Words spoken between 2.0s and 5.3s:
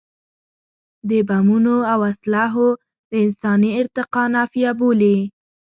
اسلحو د انساني ارتقا نفي بولي.